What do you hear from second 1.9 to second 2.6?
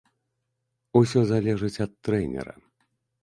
трэнера.